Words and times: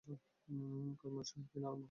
কর্মের 0.99 1.19
উৎসাহে 1.19 1.45
দিন 1.51 1.63
আরম্ভ 1.63 1.73
হইত। 1.73 1.79